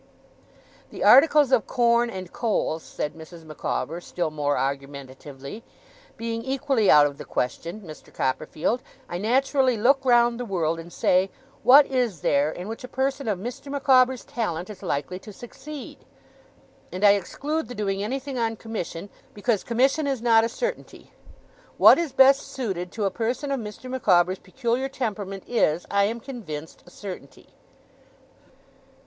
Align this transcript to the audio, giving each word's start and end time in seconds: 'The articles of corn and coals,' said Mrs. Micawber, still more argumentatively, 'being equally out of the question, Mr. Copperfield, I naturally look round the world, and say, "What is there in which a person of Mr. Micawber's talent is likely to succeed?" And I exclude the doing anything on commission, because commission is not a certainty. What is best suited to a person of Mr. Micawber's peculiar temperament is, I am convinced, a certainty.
'The 0.89 1.03
articles 1.03 1.51
of 1.51 1.67
corn 1.67 2.09
and 2.09 2.33
coals,' 2.33 2.81
said 2.81 3.13
Mrs. 3.13 3.43
Micawber, 3.45 4.01
still 4.01 4.31
more 4.31 4.57
argumentatively, 4.57 5.63
'being 6.17 6.41
equally 6.43 6.89
out 6.89 7.05
of 7.05 7.19
the 7.19 7.23
question, 7.23 7.81
Mr. 7.81 8.11
Copperfield, 8.11 8.81
I 9.07 9.19
naturally 9.19 9.77
look 9.77 10.03
round 10.03 10.39
the 10.39 10.43
world, 10.45 10.79
and 10.79 10.91
say, 10.91 11.29
"What 11.61 11.85
is 11.85 12.21
there 12.21 12.51
in 12.51 12.67
which 12.67 12.83
a 12.83 12.87
person 12.87 13.27
of 13.27 13.37
Mr. 13.37 13.71
Micawber's 13.71 14.25
talent 14.25 14.71
is 14.71 14.81
likely 14.81 15.19
to 15.19 15.31
succeed?" 15.31 16.03
And 16.91 17.05
I 17.05 17.11
exclude 17.11 17.67
the 17.67 17.75
doing 17.75 18.01
anything 18.03 18.39
on 18.39 18.55
commission, 18.55 19.07
because 19.35 19.63
commission 19.63 20.07
is 20.07 20.19
not 20.19 20.43
a 20.43 20.49
certainty. 20.49 21.11
What 21.77 21.99
is 21.99 22.11
best 22.11 22.47
suited 22.51 22.91
to 22.93 23.05
a 23.05 23.11
person 23.11 23.51
of 23.51 23.59
Mr. 23.59 23.87
Micawber's 23.87 24.39
peculiar 24.39 24.89
temperament 24.89 25.43
is, 25.45 25.85
I 25.91 26.05
am 26.05 26.19
convinced, 26.19 26.81
a 26.87 26.89
certainty. 26.89 27.53